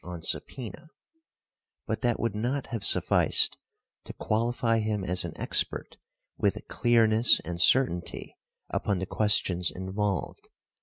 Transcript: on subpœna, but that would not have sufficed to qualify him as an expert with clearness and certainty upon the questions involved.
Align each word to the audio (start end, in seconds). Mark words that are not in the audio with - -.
on 0.03 0.19
subpœna, 0.19 0.89
but 1.85 2.01
that 2.01 2.19
would 2.19 2.33
not 2.33 2.65
have 2.73 2.83
sufficed 2.83 3.55
to 4.03 4.11
qualify 4.13 4.79
him 4.79 5.03
as 5.03 5.23
an 5.23 5.33
expert 5.37 5.95
with 6.39 6.57
clearness 6.67 7.39
and 7.41 7.61
certainty 7.61 8.35
upon 8.71 8.97
the 8.97 9.05
questions 9.05 9.69
involved. 9.69 10.49